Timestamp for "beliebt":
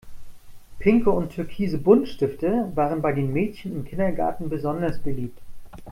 4.97-5.39